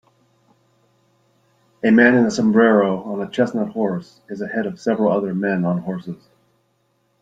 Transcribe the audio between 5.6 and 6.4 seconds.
on horses